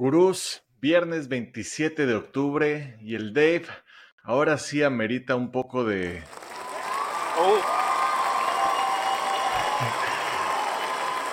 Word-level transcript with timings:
Gurús, 0.00 0.64
viernes 0.80 1.28
27 1.28 2.06
de 2.06 2.14
octubre 2.14 2.96
y 3.02 3.16
el 3.16 3.34
Dave 3.34 3.66
ahora 4.22 4.56
sí 4.56 4.82
amerita 4.82 5.36
un 5.36 5.52
poco 5.52 5.84
de... 5.84 6.22
Oh. 7.38 7.58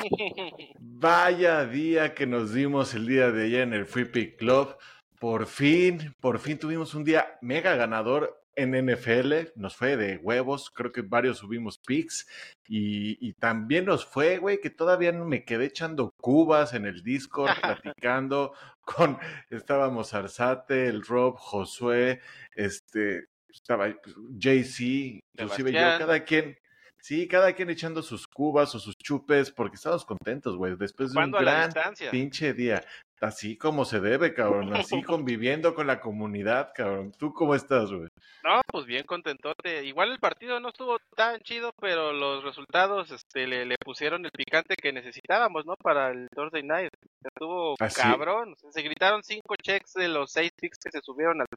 Vaya 0.82 1.64
día 1.64 2.14
que 2.14 2.28
nos 2.28 2.54
dimos 2.54 2.94
el 2.94 3.08
día 3.08 3.32
de 3.32 3.46
ayer 3.46 3.62
en 3.62 3.72
el 3.72 3.86
Free 3.86 4.04
Pick 4.04 4.38
Club. 4.38 4.76
Por 5.18 5.46
fin, 5.46 6.14
por 6.20 6.40
fin 6.40 6.60
tuvimos 6.60 6.94
un 6.94 7.06
día 7.06 7.38
mega 7.42 7.78
ganador 7.78 8.37
en 8.58 8.72
NFL, 8.72 9.52
nos 9.56 9.76
fue 9.76 9.96
de 9.98 10.18
huevos, 10.18 10.72
creo 10.72 10.92
que 10.92 11.04
varios 11.04 11.38
subimos 11.38 11.78
picks 11.78 12.28
y, 12.68 13.34
también 13.34 13.86
nos 13.86 14.04
fue, 14.04 14.40
güey, 14.40 14.60
que 14.60 14.72
todavía 14.72 15.12
no 15.12 15.26
me 15.26 15.46
quedé 15.46 15.66
echando 15.66 16.12
cubas 16.18 16.74
en 16.74 16.88
el 16.88 17.04
Discord, 17.04 17.52
platicando 17.62 18.54
con, 18.82 19.20
estábamos 19.52 20.14
Arzate, 20.16 20.88
el 20.88 21.04
Rob, 21.04 21.36
Josué, 21.38 22.20
este, 22.56 23.26
estaba 23.48 23.90
JC, 23.90 25.22
inclusive 25.34 25.72
yo, 25.72 25.80
cada 25.80 26.24
quien, 26.24 26.58
sí, 27.00 27.28
cada 27.28 27.54
quien 27.54 27.70
echando 27.70 28.02
sus 28.02 28.28
cubas 28.28 28.74
o 28.74 28.80
sus 28.80 28.98
chupes, 28.98 29.52
porque 29.52 29.76
estábamos 29.76 30.04
contentos, 30.04 30.58
güey, 30.58 30.76
después 30.76 31.14
de 31.14 31.24
un 31.24 31.32
gran 31.32 31.72
pinche 32.10 32.54
día 32.56 32.84
así 33.22 33.58
como 33.58 33.86
se 33.86 34.00
debe, 34.00 34.34
cabrón, 34.34 34.74
así 34.76 35.02
conviviendo 35.04 35.74
con 35.74 35.88
la 35.88 36.00
comunidad, 36.00 36.72
cabrón. 36.74 37.12
¿Tú 37.18 37.34
cómo 37.34 37.56
estás, 37.56 37.92
güey? 37.92 38.10
No, 38.44 38.62
pues 38.68 38.86
bien 38.86 39.04
contentote. 39.06 39.86
Igual 39.86 40.12
el 40.12 40.20
partido 40.20 40.60
no 40.60 40.70
estuvo 40.70 40.98
tan 41.16 41.40
chido, 41.42 41.72
pero 41.80 42.14
los 42.14 42.44
resultados 42.44 43.12
este, 43.12 43.48
le, 43.48 43.76
pusieron 43.84 44.26
el 44.26 44.32
picante 44.32 44.76
que 44.76 44.94
necesitábamos, 44.94 45.66
¿no? 45.66 45.76
Para 45.76 46.12
el 46.12 46.28
Thursday 46.30 46.64
Night. 46.64 46.94
Estuvo 47.24 47.76
cabrón. 47.96 48.56
Se 48.72 48.82
gritaron 48.82 49.24
cinco 49.24 49.56
checks 49.56 49.94
de 49.94 50.08
los 50.08 50.32
seis 50.32 50.52
picks 50.60 50.78
que 50.78 50.92
se 50.92 51.02
subieron 51.02 51.42
al 51.42 51.48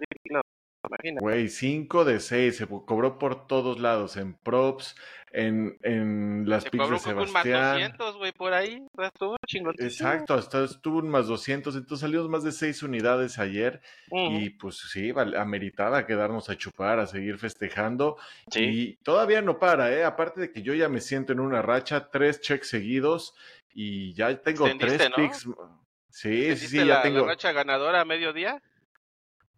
Club. 0.81 1.21
Güey, 1.21 1.49
5 1.49 2.05
de 2.05 2.21
6, 2.21 2.57
se 2.57 2.67
cobró 2.67 3.19
por 3.19 3.47
todos 3.47 3.81
lados, 3.81 4.17
en 4.17 4.35
props, 4.35 4.97
en, 5.33 5.79
en 5.83 6.49
las 6.49 6.65
se 6.65 6.71
de 6.71 6.99
Sebastián. 6.99 7.33
más 7.33 7.73
200, 7.75 8.17
güey, 8.17 8.33
por 8.33 8.53
ahí, 8.53 8.87
estuvo 8.99 9.37
chingón. 9.47 9.75
Exacto, 9.79 10.35
hasta 10.35 10.65
estuvo 10.65 10.99
un 10.99 11.09
más 11.09 11.27
200, 11.27 11.77
entonces 11.77 12.01
salimos 12.01 12.29
más 12.29 12.43
de 12.43 12.53
6 12.53 12.83
unidades 12.83 13.39
ayer 13.39 13.81
y 14.11 14.51
pues 14.51 14.79
sí, 14.79 15.13
ameritaba 15.37 16.07
quedarnos 16.07 16.49
a 16.49 16.57
chupar, 16.57 16.99
a 16.99 17.07
seguir 17.07 17.39
festejando 17.39 18.17
y 18.55 18.97
todavía 18.97 19.43
no 19.43 19.59
para, 19.59 19.93
¿eh? 19.93 20.05
Aparte 20.05 20.41
de 20.41 20.53
que 20.53 20.63
yo 20.63 20.75
ya 20.75 20.89
me 20.89 21.01
siento 21.01 21.33
en 21.33 21.41
una 21.41 21.63
racha, 21.63 22.11
tres 22.11 22.41
checks 22.41 22.69
seguidos 22.69 23.35
y 23.73 24.15
ya 24.15 24.37
tengo 24.41 24.67
tres 24.79 25.11
picks. 25.15 25.49
Sí, 26.09 26.57
sí, 26.57 26.79
ya 26.79 26.85
la, 26.85 27.03
tengo. 27.03 27.21
¿La 27.21 27.27
racha 27.27 27.53
ganadora 27.53 28.01
a 28.01 28.05
mediodía? 28.05 28.61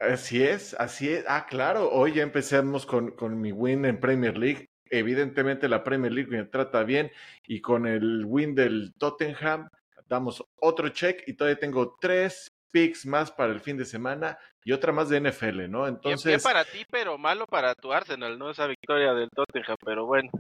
Así 0.03 0.43
es, 0.43 0.75
así 0.75 1.11
es. 1.11 1.25
Ah, 1.29 1.47
claro, 1.49 1.89
hoy 1.91 2.15
ya 2.15 2.23
empecemos 2.23 2.85
con, 2.87 3.13
con 3.13 3.41
mi 3.41 3.53
win 3.53 3.85
en 3.85 4.01
Premier 4.01 4.37
League. 4.37 4.69
Evidentemente 4.91 5.69
la 5.69 5.85
Premier 5.85 6.13
League 6.13 6.29
me 6.29 6.45
trata 6.45 6.83
bien 6.83 7.11
y 7.47 7.61
con 7.61 7.87
el 7.87 8.25
win 8.27 8.55
del 8.55 8.95
Tottenham 8.99 9.69
damos 10.09 10.45
otro 10.57 10.89
check 10.89 11.23
y 11.27 11.35
todavía 11.35 11.59
tengo 11.59 11.97
tres 12.01 12.51
picks 12.73 13.07
más 13.07 13.31
para 13.31 13.53
el 13.53 13.61
fin 13.61 13.77
de 13.77 13.85
semana 13.85 14.37
y 14.65 14.73
otra 14.73 14.93
más 14.93 15.09
de 15.09 15.21
NFL, 15.21 15.71
¿no? 15.71 15.87
Entonces... 15.87 16.25
Bien, 16.25 16.41
para 16.41 16.65
ti, 16.65 16.85
pero 16.91 17.17
malo 17.17 17.47
para 17.47 17.75
tu 17.75 17.93
Arsenal, 17.93 18.37
¿no? 18.39 18.51
Esa 18.51 18.67
victoria 18.67 19.15
del 19.15 19.31
Tottenham, 19.31 19.77
pero 19.85 20.07
bueno. 20.07 20.31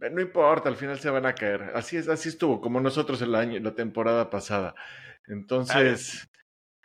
Eh, 0.00 0.10
no 0.10 0.20
importa, 0.20 0.68
al 0.68 0.76
final 0.76 0.98
se 0.98 1.08
van 1.08 1.24
a 1.24 1.34
caer. 1.34 1.72
Así 1.74 1.96
es, 1.96 2.08
así 2.08 2.28
estuvo, 2.28 2.60
como 2.60 2.80
nosotros 2.80 3.22
el 3.22 3.34
año, 3.34 3.58
la 3.60 3.74
temporada 3.74 4.28
pasada. 4.28 4.74
Entonces, 5.26 6.28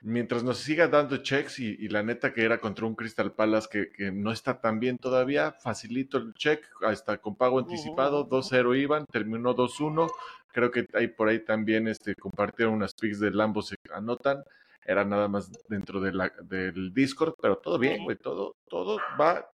mientras 0.02 0.44
nos 0.44 0.58
siga 0.58 0.88
dando 0.88 1.18
checks 1.18 1.60
y, 1.60 1.88
la 1.90 2.04
neta 2.04 2.34
que 2.34 2.44
era 2.44 2.60
contra 2.60 2.86
un 2.86 2.96
Crystal 2.96 3.32
Palace 3.32 3.90
que, 3.98 4.12
no 4.12 4.32
está 4.32 4.62
tan 4.62 4.80
bien 4.80 4.98
todavía, 4.98 5.52
facilito 5.52 6.18
el 6.18 6.34
check, 6.34 6.64
hasta 6.82 7.18
con 7.18 7.36
pago 7.36 7.60
anticipado, 7.60 8.28
2-0 8.28 8.80
iban, 8.80 9.06
terminó 9.06 9.56
2-1, 9.56 10.10
creo 10.52 10.72
que 10.72 10.88
hay 10.94 11.08
por 11.08 11.30
ahí 11.30 11.40
también 11.40 11.88
este, 11.88 12.16
compartieron 12.16 12.76
unas 12.76 12.94
picks 12.94 13.20
de 13.20 13.32
Lambo 13.32 13.62
se 13.62 13.76
anotan, 13.94 14.44
era 14.90 15.06
nada 15.06 15.28
más 15.28 15.52
dentro 15.68 16.02
de 16.02 16.12
la, 16.12 16.34
del 16.42 16.92
Discord, 16.92 17.36
pero 17.40 17.60
todo 17.60 17.78
bien, 17.78 18.04
güey, 18.04 18.18
todo, 18.18 18.56
todo 18.68 18.98
va 19.22 19.48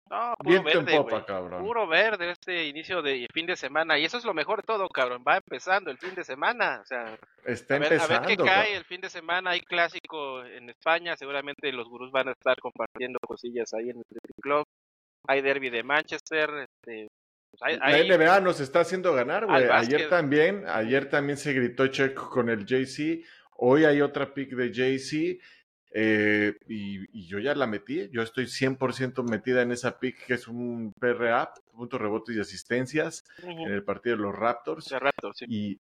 bien 0.46 0.63
verde, 0.63 0.96
popa, 0.96 1.25
cabrón. 1.25 1.62
Puro 1.62 1.85
verde 1.88 2.31
este 2.31 2.68
inicio 2.68 3.01
de 3.01 3.28
fin 3.34 3.45
de 3.45 3.57
semana, 3.57 4.00
y 4.00 4.06
eso 4.06 4.18
es 4.18 4.24
lo 4.24 4.34
mejor 4.34 4.62
de 4.62 4.68
todo, 4.68 4.88
cabrón, 4.88 5.25
va 5.28 5.35
empezando 5.35 5.91
el 5.91 5.97
fin 5.97 6.16
de 6.16 6.24
semana, 6.24 6.79
o 6.81 6.85
sea, 6.85 7.19
Está 7.44 7.75
a, 7.75 7.79
ver, 7.79 7.91
empezando, 7.91 8.16
a 8.16 8.28
ver 8.28 8.38
qué 8.38 8.44
cae 8.44 8.78
el 8.78 8.85
fin 8.85 9.01
de 9.01 9.09
semana, 9.09 9.50
hay 9.50 9.59
clásico 9.59 10.41
en 10.45 10.69
España, 10.69 11.18
seguramente 11.18 11.69
los 11.74 11.90
gurús 11.90 12.12
van 12.12 12.29
a 12.29 12.31
estar 12.31 12.56
compartiendo 12.62 13.19
cosillas 13.19 13.74
ahí 13.74 13.90
en 13.90 13.97
el 13.97 14.03
Club, 14.41 14.63
hay 15.28 15.41
derby 15.41 15.69
de 15.69 15.84
Manchester, 15.84 16.50
este, 16.59 17.09
pues 17.51 17.78
la 17.78 18.18
NBA 18.18 18.40
nos 18.40 18.62
está 18.62 18.81
haciendo 18.81 19.13
ganar, 19.13 19.45
güey. 19.45 19.68
Ayer 19.69 20.09
también, 20.09 20.63
ayer 20.68 21.09
también 21.09 21.38
se 21.38 21.53
gritó 21.53 21.88
check 21.88 22.13
con 22.13 22.50
el 22.50 22.66
JC. 22.66 23.24
Hoy 23.58 23.86
hay 23.86 24.02
otra 24.02 24.34
pick 24.34 24.52
de 24.52 24.72
JC 24.72 25.40
eh, 25.98 26.58
y, 26.68 27.26
yo 27.26 27.40
ya 27.40 27.56
la 27.56 27.68
metí. 27.68 28.10
Yo 28.12 28.22
estoy 28.22 28.46
100% 28.46 29.24
metida 29.30 29.62
en 29.62 29.72
esa 29.72 29.98
pick 29.98 30.26
que 30.26 30.34
es 30.34 30.48
un 30.48 30.92
PRA, 31.00 31.54
puntos, 31.72 32.02
rebotes 32.02 32.36
y 32.36 32.40
asistencias 32.42 33.24
en 33.42 33.72
el 33.72 33.84
partido 33.84 34.18
de 34.18 34.24
los 34.24 34.36
Raptors. 34.36 34.94
Y 35.48 35.80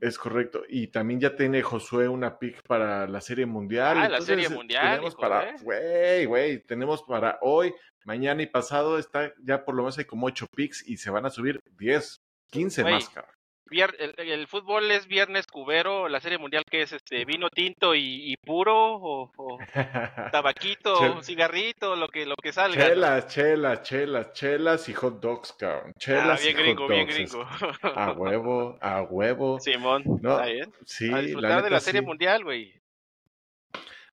es 0.00 0.18
correcto. 0.18 0.64
Y 0.68 0.88
también 0.88 1.18
ya 1.18 1.34
tiene 1.34 1.62
Josué 1.62 2.08
una 2.08 2.38
pick 2.38 2.62
para 2.66 3.08
la 3.08 3.22
Serie 3.22 3.46
Mundial. 3.46 3.96
Ah, 3.98 4.08
la 4.08 4.20
Serie 4.20 4.50
Mundial. 4.50 4.96
Tenemos 4.96 5.14
para, 5.14 5.56
güey, 5.62 6.26
güey, 6.26 6.58
tenemos 6.66 7.02
para 7.02 7.38
hoy, 7.40 7.72
mañana 8.04 8.42
y 8.42 8.46
pasado, 8.46 8.98
está 8.98 9.32
ya 9.42 9.64
por 9.64 9.74
lo 9.74 9.82
menos 9.82 9.96
hay 9.96 10.04
como 10.04 10.26
8 10.26 10.46
picks 10.54 10.86
y 10.86 10.98
se 10.98 11.10
van 11.10 11.24
a 11.24 11.30
subir 11.30 11.58
10, 11.78 12.20
15 12.50 12.84
más, 12.84 13.08
cabrón 13.08 13.34
el, 13.70 14.46
fútbol 14.46 14.90
es 14.90 15.06
viernes 15.06 15.46
cubero, 15.46 16.08
la 16.08 16.20
serie 16.20 16.38
mundial 16.38 16.64
que 16.70 16.82
es 16.82 16.92
este 16.92 17.24
vino 17.24 17.48
tinto 17.50 17.94
y, 17.94 18.36
puro 18.44 18.74
o, 18.76 19.58
tabaquito, 20.32 21.22
cigarrito, 21.22 21.96
lo 21.96 22.08
que 22.08 22.26
lo 22.26 22.36
que 22.36 22.52
salga. 22.52 22.86
Chelas, 22.86 23.26
chelas, 23.28 23.82
chelas, 23.82 24.32
chelas 24.32 24.88
y 24.88 24.92
hot 24.94 25.20
dogs, 25.20 25.52
cabrón. 25.52 25.92
Ah, 25.94 25.98
chelas 25.98 26.42
bien 26.42 26.58
y 26.58 26.62
gringo, 26.62 26.82
hot 26.82 26.90
bien 26.90 27.06
gringo. 27.06 27.46
A 27.94 28.12
huevo, 28.12 28.78
a 28.80 29.02
huevo. 29.02 29.60
Simón, 29.60 30.04
¿no? 30.20 30.40
Sí, 30.84 31.12
a 31.12 31.18
disfrutar 31.18 31.62
de 31.62 31.70
la 31.70 31.80
serie 31.80 32.02
mundial, 32.02 32.44
güey. 32.44 32.74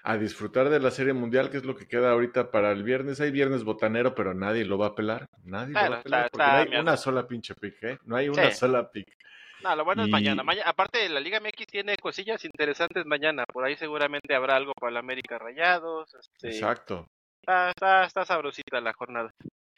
A 0.04 0.18
disfrutar 0.18 0.70
de 0.70 0.80
la 0.80 0.90
serie 0.90 1.14
mundial, 1.14 1.52
que 1.52 1.58
es 1.58 1.66
lo 1.66 1.76
que 1.76 1.88
queda 1.88 2.12
ahorita 2.12 2.50
para 2.50 2.72
el 2.72 2.82
viernes. 2.82 3.22
Hay 3.22 3.30
viernes 3.30 3.64
botanero, 3.64 4.16
pero 4.16 4.34
nadie 4.34 4.66
lo 4.66 4.80
va 4.80 4.88
a 4.88 4.96
pelar. 4.96 5.28
Nadie 5.44 5.74
lo 5.74 5.92
va 5.92 5.98
a 5.98 6.02
pelar 6.02 6.32
porque 6.32 6.44
no 6.44 6.54
hay 6.54 6.82
una 6.82 6.98
sola 6.98 7.28
pinche 7.28 7.54
pick, 7.54 7.84
¿eh? 7.84 7.98
No 8.06 8.16
hay 8.16 8.30
una 8.30 8.50
sola 8.52 8.90
pick. 8.90 9.16
No, 9.64 9.76
lo 9.76 9.86
bueno 9.86 10.04
es 10.04 10.10
mañana. 10.10 10.44
Aparte, 10.66 11.08
la 11.10 11.20
Liga 11.20 11.40
MX 11.40 11.68
tiene 11.68 11.98
cosillas 11.98 12.44
interesantes 12.46 13.06
mañana. 13.06 13.46
Por 13.46 13.64
ahí 13.64 13.76
seguramente 13.76 14.36
habrá 14.36 14.56
algo 14.56 14.74
para 14.74 14.92
el 14.92 14.98
América 14.98 15.38
Rayados. 15.38 16.14
Este... 16.16 16.50
Exacto. 16.50 17.08
Está, 17.42 18.06
está, 18.06 18.26
sabrosita 18.26 18.80
la 18.82 18.94
jornada. 18.94 19.34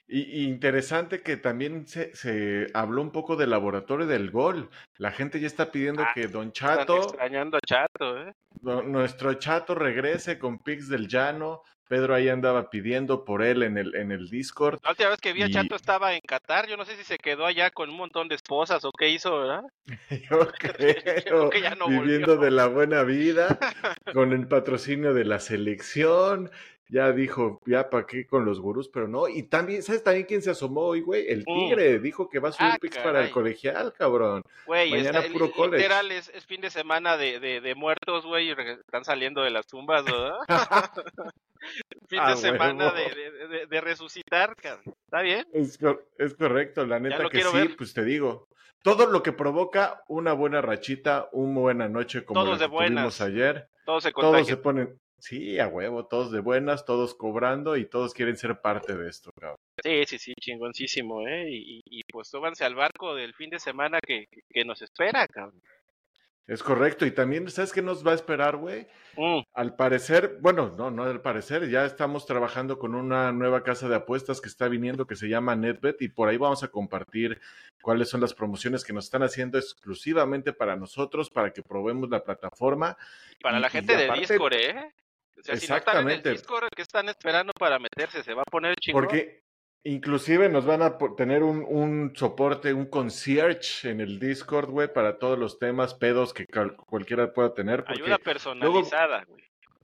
Y, 0.06 0.44
interesante 0.44 1.22
que 1.22 1.38
también 1.38 1.88
se, 1.88 2.14
se, 2.14 2.68
habló 2.74 3.02
un 3.02 3.12
poco 3.12 3.36
del 3.36 3.52
laboratorio 3.52 4.06
del 4.06 4.32
gol. 4.32 4.70
La 4.98 5.12
gente 5.12 5.40
ya 5.40 5.48
está 5.48 5.72
pidiendo 5.72 6.04
ah, 6.04 6.12
que 6.14 6.28
Don 6.28 6.52
Chato. 6.52 6.98
extrañando 6.98 7.58
a 7.58 7.62
Chato, 7.62 8.22
¿eh? 8.22 8.34
nuestro 8.62 9.34
Chato 9.36 9.76
regrese 9.76 10.38
con 10.38 10.60
Pix 10.60 10.90
del 10.90 11.08
Llano. 11.08 11.62
Pedro 11.88 12.16
ahí 12.16 12.30
andaba 12.30 12.70
pidiendo 12.70 13.26
por 13.26 13.44
él 13.44 13.64
en 13.64 13.78
el, 13.78 13.96
en 13.96 14.12
el 14.12 14.30
Discord. 14.30 14.80
La 14.84 14.92
última 14.92 15.10
vez 15.10 15.20
que 15.20 15.34
vi 15.34 15.44
a 15.44 15.50
Chato 15.50 15.76
estaba 15.76 16.14
en 16.14 16.22
Qatar, 16.22 16.68
yo 16.68 16.78
no 16.78 16.86
sé 16.86 16.96
si 16.96 17.04
se 17.04 17.18
quedó 17.18 17.46
allá 17.46 17.72
con 17.72 17.90
un 17.90 17.98
montón 17.98 18.28
de 18.28 18.36
esposas 18.36 18.84
o 18.86 18.92
qué 18.92 19.10
hizo, 19.10 19.40
¿verdad? 19.40 19.64
yo 20.30 20.48
creo, 20.58 21.50
que 21.50 21.62
ya 21.62 21.76
no 21.76 21.88
viviendo 21.88 22.38
de 22.38 22.52
la 22.52 22.68
buena 22.68 23.04
vida, 23.04 23.60
con 24.14 24.32
el 24.32 24.48
patrocinio 24.48 25.14
de 25.14 25.26
la 25.26 25.40
selección, 25.40 26.50
ya 26.90 27.12
dijo, 27.12 27.60
ya 27.66 27.90
para 27.90 28.06
qué 28.06 28.28
con 28.28 28.46
los 28.46 28.60
gurús, 28.60 28.88
pero 28.88 29.08
no. 29.08 29.28
Y 29.28 29.44
también, 29.44 29.82
¿sabes 29.82 30.04
también 30.04 30.26
quién 30.28 30.42
se 30.42 30.52
asomó 30.52 30.82
hoy, 30.82 31.02
güey? 31.02 31.28
El 31.28 31.40
mm. 31.40 31.44
Tigre 31.46 32.00
dijo 32.00 32.30
que 32.30 32.40
va 32.40 32.50
a 32.50 32.52
subir 32.52 32.72
ah, 32.74 32.78
picks 32.80 32.98
para 33.00 33.24
el 33.24 33.32
colegial, 33.32 33.94
cabrón. 33.94 34.44
Güey, 34.68 34.92
Mañana 34.92 35.24
puro 35.32 35.52
college. 35.52 35.78
Literal, 35.78 36.12
es, 36.12 36.32
fin 36.46 36.62
de 36.62 36.70
semana 36.70 37.18
de, 37.18 37.40
de, 37.40 37.62
de 37.62 37.76
muertos, 37.76 38.26
güey, 38.26 38.50
y 38.50 38.52
están 38.52 39.06
saliendo 39.06 39.42
de 39.42 39.50
las 39.50 39.66
tumbas, 39.66 40.06
¿verdad? 40.06 40.38
fin 42.10 42.20
de 42.20 42.32
ah, 42.32 42.36
semana 42.36 42.92
de, 42.92 43.48
de, 43.48 43.66
de, 43.68 43.82
resucitar, 43.82 44.56
¿está 44.62 45.22
bien? 45.22 45.46
Es, 45.54 45.80
es 46.18 46.34
correcto, 46.36 46.86
la 46.86 47.00
neta 47.00 47.30
que 47.30 47.44
sí, 47.44 47.70
pues 47.78 47.94
te 47.94 48.04
digo. 48.04 48.48
Todo 48.82 49.06
lo 49.06 49.24
que 49.24 49.32
provoca 49.32 50.04
una 50.08 50.34
buena 50.34 50.62
rachita, 50.62 51.30
una 51.32 51.60
buena 51.60 51.88
noche 51.88 52.26
como 52.26 52.44
la 52.44 52.58
que 52.58 52.68
tuvimos 52.68 53.22
ayer. 53.22 53.70
Todos 53.86 54.04
se, 54.04 54.12
todos 54.12 54.46
se 54.46 54.58
ponen, 54.58 55.00
Sí, 55.24 55.58
a 55.58 55.70
huevo, 55.70 56.06
todos 56.06 56.34
de 56.34 56.42
buenas, 56.42 56.84
todos 56.84 57.16
cobrando 57.16 57.78
y 57.78 57.86
todos 57.86 58.14
quieren 58.14 58.36
ser 58.36 58.60
parte 58.60 58.94
de 58.98 59.08
esto, 59.08 59.32
cabrón. 59.40 59.56
Sí, 59.82 60.04
sí, 60.06 60.20
sí, 60.20 60.34
chingoncísimo, 60.38 61.26
¿eh? 61.26 61.50
Y, 61.50 61.82
y, 61.86 62.04
pues 62.12 62.28
súbanse 62.28 62.66
al 62.66 62.76
barco 62.76 63.16
del 63.16 63.34
fin 63.34 63.50
de 63.50 63.58
semana 63.58 64.00
que, 64.06 64.28
que 64.50 64.66
nos 64.66 64.82
espera, 64.82 65.26
cabrón. 65.30 65.62
Es 66.46 66.62
correcto, 66.62 67.06
y 67.06 67.12
también, 67.12 67.50
¿sabes 67.50 67.72
qué 67.72 67.82
nos 67.82 68.06
va 68.06 68.12
a 68.12 68.16
esperar, 68.16 68.58
güey? 68.58 68.86
Mm. 69.16 69.40
Al 69.54 69.76
parecer, 69.78 70.38
bueno, 70.42 70.74
no, 70.78 70.92
no 70.92 71.04
al 71.04 71.22
parecer, 71.22 71.70
ya 71.70 71.86
estamos 71.86 72.26
trabajando 72.26 72.78
con 72.78 72.96
una 72.96 73.32
nueva 73.32 73.64
casa 73.64 73.88
de 73.88 73.96
apuestas 73.96 74.42
que 74.42 74.50
está 74.50 74.68
viniendo 74.68 75.08
que 75.08 75.16
se 75.16 75.30
llama 75.30 75.56
NetBet 75.56 76.02
y 76.02 76.10
por 76.10 76.28
ahí 76.28 76.36
vamos 76.36 76.62
a 76.64 76.68
compartir 76.68 77.40
cuáles 77.82 78.10
son 78.10 78.20
las 78.20 78.34
promociones 78.34 78.84
que 78.84 78.92
nos 78.92 79.06
están 79.06 79.24
haciendo 79.24 79.58
exclusivamente 79.58 80.52
para 80.52 80.76
nosotros, 80.76 81.30
para 81.30 81.54
que 81.54 81.64
probemos 81.64 82.10
la 82.10 82.22
plataforma. 82.22 82.98
Para 83.42 83.60
la 83.60 83.70
gente 83.70 83.96
de 83.96 84.12
Discord, 84.12 84.54
¿eh? 84.54 84.94
O 85.40 85.44
sea, 85.44 85.56
exactamente. 85.56 85.62
Si 85.62 85.70
no 85.70 85.78
están 85.78 86.10
en 86.12 86.38
Discord, 86.38 86.70
¿qué 86.76 86.82
están 86.82 87.10
esperando 87.10 87.54
para 87.54 87.80
meterse? 87.80 88.22
Se 88.22 88.34
va 88.34 88.42
a 88.42 88.52
poner 88.52 88.76
chingón. 88.76 89.04
Porque 89.04 89.43
Inclusive 89.86 90.48
nos 90.48 90.66
van 90.66 90.82
a 90.82 90.98
tener 91.18 91.44
un, 91.44 91.66
un, 91.68 92.16
soporte, 92.16 92.74
un 92.74 92.86
concierge 92.86 93.90
en 93.90 94.00
el 94.00 94.18
Discord, 94.18 94.70
güey, 94.70 94.92
para 94.92 95.20
todos 95.20 95.38
los 95.38 95.60
temas, 95.60 95.94
pedos 95.94 96.34
que 96.34 96.46
cualquiera 96.88 97.34
pueda 97.34 97.54
tener. 97.54 97.84
Ayuda 97.88 98.18
personalizada, 98.18 99.26
güey. 99.26 99.44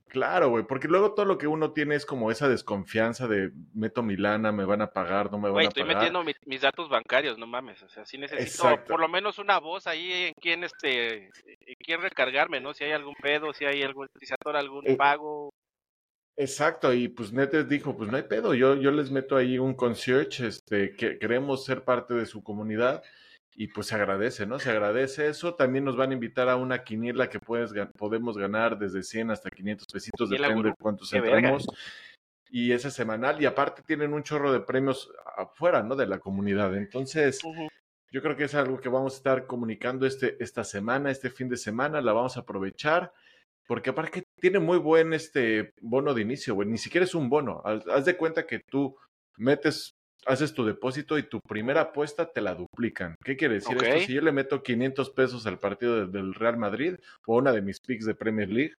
Claro, 0.10 0.50
güey, 0.50 0.64
porque 0.64 0.88
luego 0.88 1.14
todo 1.14 1.26
lo 1.26 1.38
que 1.38 1.46
uno 1.46 1.72
tiene 1.72 1.94
es 1.94 2.04
como 2.04 2.32
esa 2.32 2.50
desconfianza 2.50 3.28
de 3.28 3.52
meto 3.76 4.02
mi 4.02 4.18
lana, 4.18 4.52
me 4.52 4.66
van 4.66 4.82
a 4.82 4.92
pagar, 4.92 5.32
no 5.32 5.38
me 5.38 5.50
van 5.50 5.52
a 5.52 5.54
pagar. 5.54 5.68
estoy 5.68 5.84
metiendo 5.84 6.24
mis 6.46 6.62
datos 6.62 6.90
bancarios, 6.90 7.38
no 7.38 7.46
mames, 7.46 7.84
o 7.84 7.90
sea, 7.90 8.06
sí 8.06 8.18
necesito 8.18 8.84
por 8.88 9.00
lo 9.00 9.08
menos 9.08 9.38
una 9.38 9.60
voz 9.60 9.86
ahí 9.86 10.12
en 10.12 10.34
quién 10.42 10.64
este, 10.64 11.26
en 11.26 11.76
quién 11.78 12.02
recargarme, 12.02 12.60
¿no? 12.60 12.74
Si 12.74 12.84
hay 12.84 12.92
algún 12.92 13.14
pedo, 13.22 13.54
si 13.54 13.66
hay 13.66 13.84
algún, 13.84 14.10
si 14.20 14.34
algún 14.46 14.88
eh, 14.88 14.96
pago. 14.96 15.54
Exacto, 16.40 16.94
y 16.94 17.10
pues 17.10 17.34
Netes 17.34 17.68
dijo, 17.68 17.98
pues 17.98 18.10
no 18.10 18.16
hay 18.16 18.24
pedo, 18.24 18.54
yo, 18.54 18.76
yo 18.76 18.92
les 18.92 19.12
meto 19.12 19.36
ahí 19.36 19.60
un 19.60 19.74
concierge, 19.74 20.48
este, 20.48 20.96
que 20.96 21.20
queremos 21.20 21.66
ser 21.66 21.84
parte 21.84 22.14
de 22.14 22.26
su 22.26 22.42
comunidad 22.42 23.04
y 23.56 23.68
pues 23.68 23.88
se 23.88 23.96
agradece, 23.96 24.46
¿no? 24.46 24.58
Se 24.58 24.70
agradece 24.70 25.28
eso. 25.28 25.56
También 25.56 25.84
nos 25.84 25.98
van 25.98 26.12
a 26.12 26.14
invitar 26.14 26.48
a 26.48 26.56
una 26.56 26.86
quiniela 26.86 27.30
que 27.30 27.42
puedes, 27.42 27.74
podemos 27.98 28.38
ganar 28.38 28.80
desde 28.80 29.04
100 29.04 29.32
hasta 29.32 29.50
500 29.50 29.86
pesitos, 29.92 30.30
depende 30.30 30.70
de 30.70 30.76
cuántos 30.80 31.12
entremos. 31.12 31.68
Y 32.50 32.72
ese 32.72 32.90
semanal, 32.90 33.42
y 33.42 33.46
aparte 33.46 33.82
tienen 33.86 34.14
un 34.14 34.24
chorro 34.24 34.54
de 34.54 34.62
premios 34.62 35.12
afuera, 35.36 35.84
¿no? 35.84 35.98
De 35.98 36.08
la 36.08 36.20
comunidad. 36.20 36.74
Entonces, 36.78 37.42
yo 38.12 38.22
creo 38.22 38.38
que 38.38 38.46
es 38.46 38.56
algo 38.56 38.80
que 38.80 38.88
vamos 38.88 39.16
a 39.16 39.18
estar 39.18 39.46
comunicando 39.46 40.06
este, 40.06 40.42
esta 40.42 40.64
semana, 40.64 41.12
este 41.12 41.30
fin 41.30 41.50
de 41.50 41.58
semana, 41.58 42.00
la 42.00 42.14
vamos 42.14 42.38
a 42.38 42.40
aprovechar. 42.40 43.12
Porque 43.70 43.92
aparte 43.92 44.24
tiene 44.42 44.58
muy 44.58 44.80
buen 44.80 45.14
este 45.14 45.74
bono 45.80 46.16
de 46.16 46.24
inicio, 46.24 46.56
güey. 46.56 46.68
Ni 46.68 46.80
siquiera 46.80 47.06
es 47.06 47.14
un 47.14 47.30
bono. 47.30 47.62
Haz 47.64 48.04
de 48.04 48.18
cuenta 48.18 48.48
que 48.48 48.62
tú 48.68 48.98
metes, 49.38 49.92
haces 50.26 50.56
tu 50.56 50.66
depósito 50.66 51.20
y 51.20 51.30
tu 51.30 51.40
primera 51.40 51.82
apuesta 51.82 52.32
te 52.32 52.42
la 52.42 52.56
duplican. 52.56 53.14
¿Qué 53.24 53.38
quiere 53.38 53.54
decir 53.54 53.78
esto? 53.78 54.08
Si 54.08 54.14
yo 54.14 54.22
le 54.22 54.32
meto 54.32 54.64
500 54.64 55.12
pesos 55.12 55.46
al 55.46 55.60
partido 55.60 56.08
del 56.08 56.34
Real 56.34 56.58
Madrid 56.58 56.96
o 57.28 57.38
una 57.38 57.52
de 57.52 57.62
mis 57.62 57.80
picks 57.80 58.06
de 58.06 58.16
Premier 58.16 58.50
League, 58.50 58.74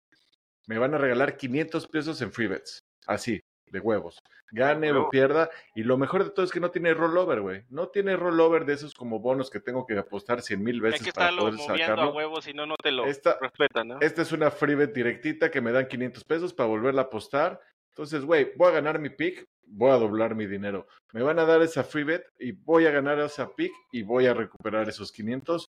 me 0.67 0.79
van 0.79 0.93
a 0.95 0.99
regalar 0.99 1.37
500 1.37 1.87
pesos 1.87 2.21
en 2.21 2.33
free 2.33 2.49
bets. 2.49 2.81
Así 3.07 3.41
de 3.71 3.81
huevos. 3.81 4.23
Gane 4.53 4.93
o 4.93 5.09
pierda. 5.11 5.51
Y 5.75 5.85
lo 5.85 5.97
mejor 5.97 6.25
de 6.25 6.31
todo 6.31 6.45
es 6.45 6.51
que 6.51 6.61
no 6.61 6.71
tiene 6.71 6.93
rollover, 6.95 7.41
güey. 7.41 7.65
No 7.69 7.89
tiene 7.89 8.17
rollover 8.17 8.65
de 8.65 8.75
esos 8.75 8.95
como 8.95 9.21
bonos 9.21 9.51
que 9.51 9.61
tengo 9.61 9.87
que 9.87 9.99
apostar 9.99 10.43
cien 10.43 10.63
mil 10.63 10.81
veces 10.81 11.13
para 11.13 11.37
poder 11.37 11.59
sacarlo. 11.59 12.03
a 12.03 12.13
huevos 12.13 12.45
si 12.45 12.53
no, 12.53 12.67
no 12.67 12.77
te 12.77 12.91
lo 12.91 13.07
esta, 13.07 13.39
respetan, 13.41 13.89
¿no? 13.89 14.01
Esta 14.01 14.23
es 14.23 14.33
una 14.33 14.51
free 14.51 14.75
bet 14.75 14.95
directita 14.95 15.51
que 15.51 15.61
me 15.61 15.73
dan 15.73 15.87
500 15.87 16.25
pesos 16.25 16.53
para 16.53 16.69
volverla 16.69 17.03
a 17.03 17.05
apostar. 17.05 17.61
Entonces, 17.91 18.25
güey, 18.25 18.53
voy 18.57 18.69
a 18.69 18.73
ganar 18.73 18.99
mi 18.99 19.11
pick, 19.11 19.47
voy 19.67 19.91
a 19.91 19.97
doblar 19.97 20.35
mi 20.35 20.47
dinero. 20.47 20.87
Me 21.13 21.23
van 21.23 21.39
a 21.39 21.45
dar 21.45 21.63
esa 21.63 21.85
free 21.85 22.05
bet 22.05 22.25
y 22.39 22.53
voy 22.53 22.87
a 22.87 22.91
ganar 22.91 23.19
esa 23.21 23.55
pick 23.55 23.73
y 23.93 24.03
voy 24.03 24.27
a 24.27 24.35
recuperar 24.35 24.89
esos 24.89 25.13
500. 25.13 25.69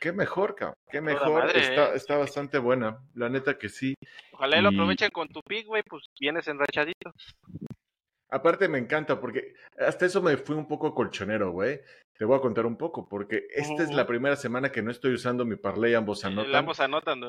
Qué 0.00 0.12
mejor, 0.12 0.54
cabrón. 0.54 0.76
Qué 0.90 1.00
mejor. 1.00 1.50
está, 1.56 1.92
¿eh? 1.92 1.96
está 1.96 2.16
bastante 2.16 2.58
buena. 2.58 3.00
La 3.14 3.28
neta 3.28 3.58
que 3.58 3.68
sí. 3.68 3.94
Ojalá 4.32 4.60
lo 4.60 4.68
aprovechen 4.68 5.10
con 5.10 5.28
tu 5.28 5.42
pick, 5.42 5.66
güey, 5.66 5.82
pues 5.82 6.04
vienes 6.20 6.46
enrachadito. 6.46 7.12
Aparte 8.30 8.68
me 8.68 8.78
encanta 8.78 9.18
porque 9.20 9.54
hasta 9.78 10.06
eso 10.06 10.20
me 10.22 10.36
fui 10.36 10.54
un 10.54 10.68
poco 10.68 10.94
colchonero, 10.94 11.50
güey. 11.50 11.80
Te 12.16 12.24
voy 12.24 12.36
a 12.36 12.40
contar 12.40 12.66
un 12.66 12.76
poco 12.76 13.08
porque 13.08 13.46
esta 13.54 13.82
es 13.82 13.90
la 13.90 14.06
primera 14.06 14.36
semana 14.36 14.70
que 14.70 14.82
no 14.82 14.90
estoy 14.90 15.14
usando 15.14 15.44
mi 15.44 15.56
parlay 15.56 15.94
ambos 15.94 16.24
anotan. 16.24 16.54
ambos 16.54 16.80
anotan, 16.80 17.20
¿no? 17.20 17.28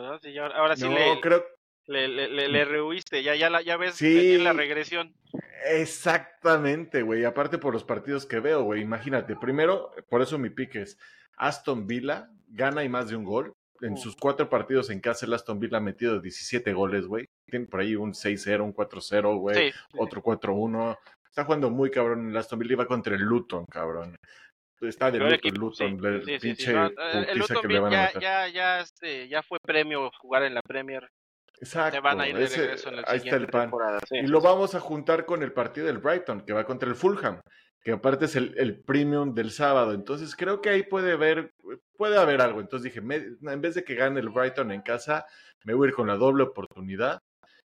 ahora 0.56 0.75
sí 0.75 0.83
no, 0.83 0.95
le, 0.95 1.22
creo... 1.22 1.45
le, 1.88 2.07
le, 2.07 2.50
le, 2.50 2.65
rehuiste, 2.65 3.24
ya, 3.24 3.36
ya, 3.36 3.62
ya 3.62 3.77
ves 3.77 4.01
la 4.01 4.54
regresión. 4.54 5.13
Exactamente, 5.65 7.01
güey. 7.01 7.24
Aparte 7.24 7.57
por 7.57 7.74
los 7.74 7.83
partidos 7.83 8.25
que 8.25 8.39
veo, 8.39 8.63
güey. 8.63 8.81
Imagínate, 8.81 9.36
primero, 9.36 9.92
por 10.10 10.22
eso 10.22 10.38
mi 10.38 10.50
pick 10.50 10.75
es 10.75 10.98
Aston 11.39 11.88
Villa, 11.88 12.30
gana 12.47 12.83
y 12.83 12.89
más 12.89 13.09
de 13.09 13.15
un 13.15 13.24
gol. 13.24 13.53
En 13.81 13.97
sus 13.97 14.15
cuatro 14.15 14.50
partidos 14.50 14.89
en 14.89 15.00
casa, 15.00 15.25
el 15.25 15.33
Aston 15.33 15.59
Villa 15.59 15.77
ha 15.77 15.81
metido 15.81 16.19
17 16.19 16.74
goles, 16.74 17.06
güey. 17.06 17.25
Tiene 17.50 17.65
por 17.65 17.80
ahí 17.80 17.95
un 17.95 18.13
6-0, 18.13 18.62
un 18.62 18.74
4-0, 18.74 19.39
güey. 19.39 19.74
Otro 19.97 20.21
4-1. 20.21 20.97
Está 21.25 21.45
jugando 21.45 21.69
muy 21.69 21.89
cabrón. 21.89 22.30
El 22.30 22.38
Aston 22.38 22.59
Villa 22.59 22.75
va 22.75 22.86
contra 22.86 23.15
el 23.15 23.21
Luton, 23.21 23.65
cabrón. 23.71 24.15
Está 24.81 25.12
de 25.12 25.19
luto 25.19 25.47
el 25.47 25.53
Luton, 25.56 25.97
pinche 26.41 26.71
el 26.71 27.38
Luton 27.38 27.91
ya, 27.91 28.13
ya, 28.18 28.47
ya, 28.47 28.80
este, 28.80 29.27
ya 29.27 29.44
fue 29.44 29.57
premio 29.62 30.09
jugar 30.19 30.44
en 30.44 30.53
la 30.53 30.62
Premier. 30.62 31.09
Exacto. 31.61 32.01
van 32.01 32.21
a 32.21 32.27
ir 32.27 32.38
de 32.38 32.47
regreso 32.47 32.89
en 32.89 33.00
el 33.00 33.06
ahí 33.07 33.17
está 33.17 33.35
el 33.35 33.47
pan. 33.47 33.71
y 34.11 34.27
lo 34.27 34.41
vamos 34.41 34.75
a 34.75 34.79
juntar 34.79 35.25
con 35.25 35.44
el 35.44 35.51
partido 35.51 35.88
del 35.88 35.97
Brighton, 35.97 36.41
que 36.41 36.53
va 36.53 36.63
contra 36.63 36.89
el 36.89 36.95
Fulham 36.95 37.41
que 37.83 37.94
aparte 37.94 38.25
es 38.25 38.35
el, 38.35 38.81
premium 38.85 39.33
del 39.33 39.51
sábado. 39.51 39.94
Entonces 39.94 40.35
creo 40.35 40.61
que 40.61 40.69
ahí 40.69 40.83
puede 40.83 41.13
haber, 41.13 41.53
puede 41.97 42.17
haber 42.17 42.41
algo. 42.41 42.59
Entonces 42.59 42.94
dije, 42.94 43.00
en 43.00 43.61
vez 43.61 43.75
de 43.75 43.83
que 43.83 43.95
gane 43.95 44.19
el 44.19 44.29
Brighton 44.29 44.71
en 44.71 44.81
casa, 44.81 45.25
me 45.63 45.73
voy 45.73 45.88
a 45.88 45.89
ir 45.89 45.95
con 45.95 46.07
la 46.07 46.15
doble 46.15 46.44
oportunidad 46.44 47.21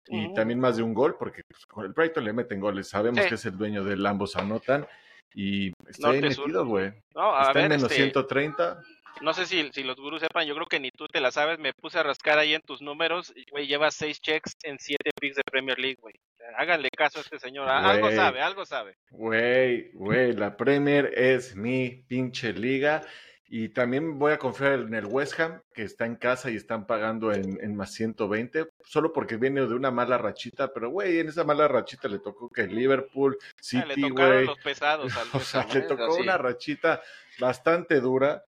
y 0.08 0.34
también 0.34 0.60
más 0.60 0.78
de 0.78 0.84
un 0.84 0.94
gol, 0.94 1.16
porque 1.18 1.44
pues, 1.48 1.66
con 1.66 1.86
el 1.86 1.94
Brighton 1.94 2.26
le 2.26 2.34
meten 2.34 2.60
goles. 2.60 2.90
Sabemos 2.90 3.26
que 3.26 3.36
es 3.36 3.46
el 3.46 3.58
dueño 3.58 3.84
del 3.84 4.06
ambos 4.06 4.36
anotan 4.36 4.86
y 5.34 5.72
está 5.88 6.12
metido, 6.12 6.66
güey. 6.66 6.88
está 6.88 7.62
en 7.62 7.70
menos 7.70 7.92
130. 7.92 8.82
No 9.20 9.34
sé 9.34 9.46
si, 9.46 9.70
si 9.72 9.84
los 9.84 9.98
gurús 9.98 10.22
sepan, 10.22 10.48
yo 10.48 10.56
creo 10.56 10.66
que 10.66 10.80
ni 10.80 10.90
tú 10.92 11.08
te 11.08 11.22
la 11.22 11.32
sabes. 11.32 11.60
Me 11.60 11.74
puse 11.74 12.00
a 12.00 12.04
rascar 12.04 12.40
ahí 12.40 12.54
en 12.54 12.62
tus 12.62 12.82
números. 12.82 13.34
Güey, 13.52 13.68
lleva 13.68 13.92
seis 13.92 14.20
checks 14.22 14.56
en 14.64 14.80
siete 14.80 15.12
picks 15.20 15.36
de 15.36 15.44
Premier 15.44 15.78
League, 15.78 15.98
güey. 16.02 16.16
Háganle 16.58 16.90
caso 16.90 17.20
a 17.20 17.22
este 17.22 17.40
señor. 17.40 17.68
algo 17.70 18.12
sabe, 18.12 18.42
algo 18.42 18.66
sabe. 18.66 18.98
Güey, 19.12 19.92
güey, 19.94 20.34
la 20.34 20.58
Premier 20.58 21.12
es 21.16 21.56
mi 21.56 22.04
pinche 22.08 22.54
liga. 22.54 23.04
Y 23.54 23.68
también 23.68 24.18
voy 24.18 24.32
a 24.32 24.38
confiar 24.38 24.80
en 24.80 24.94
el 24.94 25.06
West 25.06 25.38
Ham, 25.38 25.62
que 25.74 25.84
está 25.84 26.06
en 26.06 26.16
casa 26.16 26.50
y 26.50 26.56
están 26.56 26.88
pagando 26.88 27.34
en, 27.34 27.62
en 27.62 27.76
más 27.76 27.92
120, 27.92 28.70
solo 28.86 29.12
porque 29.12 29.36
viene 29.36 29.60
de 29.60 29.74
una 29.74 29.92
mala 29.92 30.18
rachita. 30.18 30.72
Pero, 30.74 30.90
güey, 30.90 31.20
en 31.20 31.28
esa 31.28 31.44
mala 31.44 31.68
rachita 31.68 32.08
le 32.08 32.20
tocó 32.20 32.48
que 32.48 32.66
Liverpool, 32.66 33.38
ah, 33.42 33.46
City, 33.60 34.10
güey. 34.10 34.46
los 34.46 34.58
pesados 34.60 35.12
o 35.34 35.40
sea, 35.42 35.68
le 35.74 35.82
tocó 35.82 36.16
una 36.16 36.38
rachita 36.38 37.02
bastante 37.42 38.00
dura. 38.00 38.42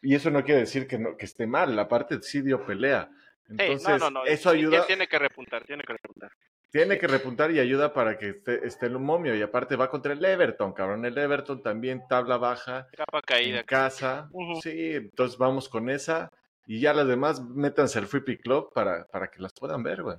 Y 0.00 0.14
eso 0.14 0.30
no 0.30 0.44
quiere 0.44 0.60
decir 0.60 0.86
que, 0.86 0.98
no, 0.98 1.16
que 1.16 1.24
esté 1.26 1.46
mal, 1.46 1.74
la 1.74 1.88
parte 1.88 2.20
sí 2.22 2.40
dio 2.40 2.64
pelea. 2.64 3.10
Entonces, 3.48 4.02
eso 4.26 4.50
ayuda. 4.50 4.86
Tiene 4.86 5.08
que 5.08 5.18
repuntar, 5.18 5.64
tiene 5.64 5.82
que 5.82 5.94
repuntar. 5.94 6.30
Tiene 6.70 6.98
que 6.98 7.06
repuntar 7.06 7.50
y 7.50 7.60
ayuda 7.60 7.94
para 7.94 8.18
que 8.18 8.28
esté, 8.28 8.66
esté 8.66 8.86
el 8.86 8.98
momio. 8.98 9.34
Y 9.34 9.40
aparte 9.40 9.74
va 9.74 9.88
contra 9.90 10.12
el 10.12 10.22
Everton, 10.22 10.74
cabrón. 10.74 11.04
El 11.06 11.16
Everton 11.16 11.62
también 11.62 12.02
tabla 12.08 12.36
baja. 12.36 12.88
Capa 12.94 13.22
caída. 13.22 13.60
En 13.60 13.66
casa. 13.66 14.28
Sí, 14.62 14.96
entonces 14.96 15.38
vamos 15.38 15.68
con 15.68 15.88
esa. 15.88 16.30
Y 16.66 16.80
ya 16.80 16.92
las 16.92 17.08
demás, 17.08 17.42
métanse 17.42 17.98
al 17.98 18.06
Free 18.06 18.20
Pick 18.20 18.42
Club 18.42 18.70
para, 18.74 19.06
para 19.06 19.28
que 19.28 19.40
las 19.40 19.54
puedan 19.54 19.82
ver, 19.82 20.02
güey. 20.02 20.18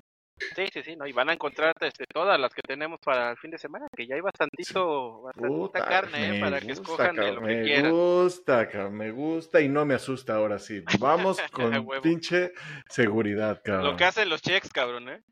Sí, 0.56 0.66
sí, 0.72 0.82
sí, 0.82 0.96
¿no? 0.96 1.06
Y 1.06 1.12
van 1.12 1.30
a 1.30 1.34
encontrar 1.34 1.74
este, 1.80 2.04
todas 2.12 2.38
las 2.38 2.52
que 2.52 2.62
tenemos 2.62 2.98
para 3.00 3.30
el 3.30 3.36
fin 3.36 3.50
de 3.50 3.58
semana, 3.58 3.86
que 3.94 4.06
ya 4.06 4.14
hay 4.14 4.20
bastantito, 4.20 5.22
bastante 5.22 5.80
carne, 5.80 6.36
¿eh? 6.36 6.40
Para 6.40 6.60
que 6.60 6.72
escojan 6.72 7.16
de 7.16 7.32
lo 7.32 7.42
que 7.42 7.62
quieran. 7.62 7.84
Me 7.84 7.90
gusta, 7.90 8.68
me 8.90 9.10
gusta 9.10 9.60
y 9.60 9.68
no 9.68 9.84
me 9.84 9.94
asusta 9.94 10.34
ahora 10.34 10.58
sí. 10.58 10.82
Vamos 10.98 11.38
con 11.52 11.86
pinche 12.02 12.52
seguridad, 12.88 13.60
cabrón. 13.64 13.92
Lo 13.92 13.96
que 13.96 14.04
hacen 14.04 14.28
los 14.28 14.42
checks, 14.42 14.70
cabrón, 14.70 15.08
¿eh? 15.08 15.22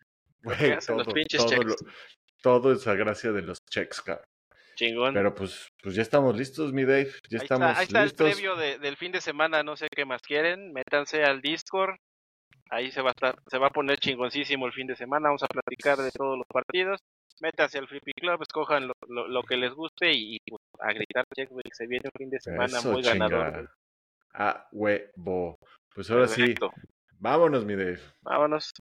todo, 0.86 0.98
los 0.98 1.12
pinches 1.12 1.44
checks. 1.46 1.76
todo 2.42 2.72
es 2.72 2.86
a 2.86 2.94
gracia 2.94 3.32
de 3.32 3.42
los 3.42 3.64
checks, 3.66 4.00
cabrón. 4.00 4.26
Chingón. 4.76 5.12
Pero 5.12 5.34
pues, 5.34 5.72
pues 5.82 5.96
ya 5.96 6.02
estamos 6.02 6.36
listos, 6.36 6.72
mi 6.72 6.84
Dave. 6.84 7.10
Ya 7.28 7.38
estamos 7.38 7.76
ahí 7.76 7.84
está 7.84 8.04
el 8.04 8.12
previo 8.12 8.54
del 8.54 8.96
fin 8.96 9.10
de 9.10 9.20
semana, 9.20 9.64
no 9.64 9.76
sé 9.76 9.88
qué 9.90 10.04
más 10.04 10.22
quieren. 10.22 10.72
Métanse 10.72 11.24
al 11.24 11.40
Discord, 11.40 11.96
Ahí 12.70 12.90
se 12.90 13.00
va 13.00 13.10
a 13.10 13.12
estar, 13.12 13.36
se 13.46 13.58
va 13.58 13.68
a 13.68 13.70
poner 13.70 13.98
chingoncísimo 13.98 14.66
el 14.66 14.72
fin 14.72 14.86
de 14.86 14.96
semana. 14.96 15.28
Vamos 15.28 15.42
a 15.42 15.46
platicar 15.46 15.98
de 15.98 16.10
todos 16.10 16.36
los 16.36 16.46
partidos. 16.46 17.00
Métase 17.40 17.78
al 17.78 17.88
Free 17.88 18.00
Club, 18.00 18.42
escojan 18.42 18.88
lo, 18.88 19.42
que 19.44 19.56
les 19.56 19.72
guste 19.72 20.12
y, 20.12 20.38
pues, 20.40 20.62
a 20.80 20.92
gritar 20.92 21.24
check, 21.34 21.48
Se 21.72 21.86
viene 21.86 22.10
un 22.12 22.18
fin 22.18 22.30
de 22.30 22.40
semana 22.40 22.80
muy 22.82 23.02
ganador. 23.02 23.70
A 24.34 24.68
huevo. 24.72 25.58
Pues 25.94 26.10
ahora 26.10 26.28
sí. 26.28 26.54
Vámonos, 27.18 27.64
mi 27.64 27.74
Dave. 27.74 28.00
Vámonos. 28.22 28.72